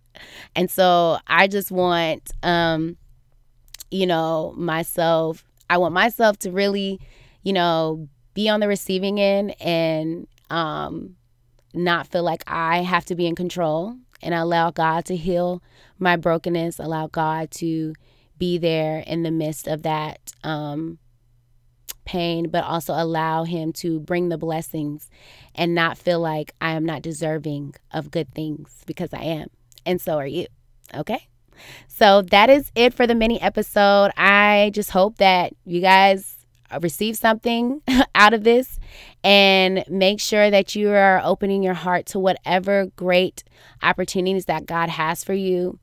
And 0.56 0.72
so 0.72 1.18
I 1.28 1.48
just 1.48 1.72
want, 1.72 2.32
um, 2.44 2.98
you 3.90 4.08
know, 4.08 4.54
myself, 4.56 5.44
I 5.70 5.78
want 5.78 5.94
myself 5.94 6.38
to 6.40 6.52
really, 6.52 7.02
you 7.44 7.52
know, 7.52 8.08
be 8.34 8.48
on 8.48 8.60
the 8.60 8.68
receiving 8.68 9.20
end 9.20 9.56
and 9.62 10.28
um, 10.50 11.16
not 11.74 12.08
feel 12.08 12.24
like 12.24 12.44
I 12.48 12.82
have 12.82 13.06
to 13.06 13.16
be 13.16 13.26
in 13.26 13.36
control 13.36 13.96
and 14.22 14.34
allow 14.34 14.72
God 14.72 15.06
to 15.06 15.16
heal 15.16 15.64
my 15.98 16.16
brokenness, 16.16 16.80
allow 16.80 17.08
God 17.08 17.52
to 17.52 17.94
be 18.38 18.58
there 18.58 19.00
in 19.00 19.24
the 19.24 19.32
midst 19.32 19.68
of 19.68 19.84
that 19.84 20.34
um, 20.44 21.00
pain, 22.06 22.50
but 22.50 22.64
also 22.64 22.94
allow 22.94 23.44
Him 23.44 23.74
to 23.74 24.00
bring 24.00 24.30
the 24.30 24.38
blessings 24.38 25.10
and 25.56 25.76
not 25.76 25.98
feel 25.98 26.20
like 26.20 26.54
I 26.62 26.72
am 26.72 26.86
not 26.86 27.02
deserving 27.02 27.76
of 27.92 28.12
good 28.12 28.34
things 28.34 28.84
because 28.86 29.14
I 29.14 29.22
am. 29.22 29.50
And 29.86 30.00
so 30.00 30.18
are 30.18 30.28
you. 30.28 30.48
Okay. 30.96 31.28
So 31.88 32.22
that 32.24 32.50
is 32.50 32.72
it 32.76 32.94
for 32.94 33.06
the 33.06 33.16
mini 33.16 33.42
episode. 33.42 34.12
I 34.18 34.72
just 34.74 34.92
hope 34.92 35.18
that 35.18 35.54
you 35.66 35.82
guys 35.82 36.38
receive 36.82 37.18
something 37.18 37.82
out 38.16 38.34
of 38.34 38.44
this 38.44 38.80
and 39.24 39.84
make 39.90 40.20
sure 40.20 40.50
that 40.50 40.76
you 40.76 40.90
are 40.90 41.22
opening 41.24 41.64
your 41.64 41.74
heart 41.74 42.06
to 42.08 42.20
whatever 42.20 42.88
great 42.96 43.44
opportunities 43.84 44.46
that 44.46 44.66
God 44.66 44.90
has 44.90 45.24
for 45.24 45.34
you. 45.34 45.80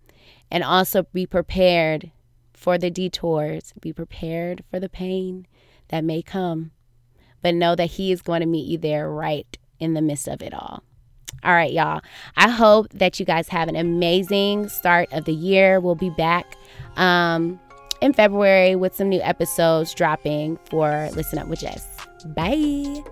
And 0.50 0.64
also 0.64 1.02
be 1.12 1.26
prepared 1.26 2.10
for 2.54 2.78
the 2.78 2.90
detours, 2.90 3.74
be 3.80 3.92
prepared 3.92 4.64
for 4.70 4.80
the 4.80 4.88
pain 4.88 5.46
that 5.88 6.04
may 6.04 6.22
come, 6.22 6.70
but 7.42 7.54
know 7.54 7.74
that 7.74 7.86
He 7.86 8.12
is 8.12 8.22
going 8.22 8.40
to 8.40 8.46
meet 8.46 8.66
you 8.66 8.78
there 8.78 9.10
right 9.10 9.58
in 9.80 9.94
the 9.94 10.02
midst 10.02 10.28
of 10.28 10.42
it 10.42 10.54
all. 10.54 10.82
All 11.44 11.52
right, 11.52 11.72
y'all. 11.72 12.00
I 12.36 12.48
hope 12.48 12.88
that 12.90 13.20
you 13.20 13.26
guys 13.26 13.48
have 13.48 13.68
an 13.68 13.76
amazing 13.76 14.68
start 14.68 15.12
of 15.12 15.24
the 15.24 15.32
year. 15.32 15.78
We'll 15.78 15.94
be 15.94 16.10
back 16.10 16.56
um, 16.96 17.60
in 18.00 18.12
February 18.12 18.74
with 18.74 18.94
some 18.94 19.08
new 19.08 19.20
episodes 19.20 19.94
dropping 19.94 20.58
for 20.64 21.08
Listen 21.12 21.38
Up 21.38 21.46
with 21.46 21.60
Jess. 21.60 21.86
Bye. 22.26 23.02